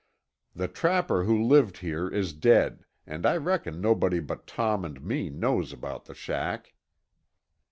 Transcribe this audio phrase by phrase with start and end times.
[0.55, 5.29] The trapper who lived here is dead and I reckon nobody but Tom and me
[5.29, 6.73] knows about the shack."